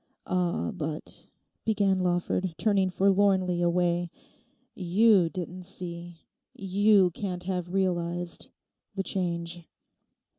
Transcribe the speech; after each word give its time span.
'Ah, 0.25 0.71
but,' 0.73 1.27
began 1.63 1.99
Lawford, 1.99 2.55
turning 2.57 2.89
forlornly 2.89 3.61
away, 3.61 4.09
'you 4.73 5.29
didn't 5.29 5.61
see, 5.61 6.21
you 6.55 7.11
can't 7.11 7.43
have 7.43 7.71
realized—the 7.75 9.03
change. 9.03 9.63